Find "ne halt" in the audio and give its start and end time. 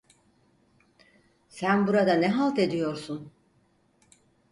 2.13-2.59